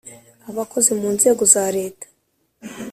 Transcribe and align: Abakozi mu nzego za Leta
Abakozi 0.49 0.91
mu 0.99 1.07
nzego 1.15 1.43
za 1.53 1.65
Leta 1.77 2.07